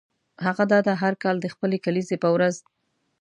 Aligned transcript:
هغه 0.45 0.63
دا 0.71 0.79
ده 0.87 0.93
هر 1.03 1.13
کال 1.23 1.35
د 1.41 1.47
خپلې 1.53 1.77
کلیزې 1.85 2.17
په 2.23 2.29
ورځ. 2.35 2.55